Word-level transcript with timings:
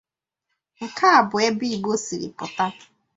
nke 0.87 1.07
bụ 1.29 1.35
ebe 1.47 1.65
Igbo 1.75 1.93
siri 2.05 2.27
pụta 2.37 2.65